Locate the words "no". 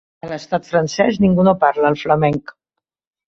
1.49-1.53